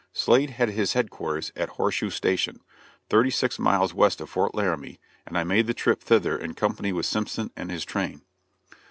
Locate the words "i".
5.37-5.43